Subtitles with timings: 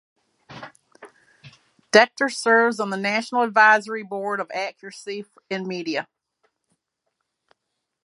[1.91, 6.07] Decter serves on the national advisory board of Accuracy in Media.